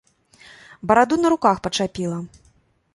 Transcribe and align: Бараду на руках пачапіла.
Бараду 0.93 1.21
на 1.21 1.33
руках 1.37 1.57
пачапіла. 1.67 2.19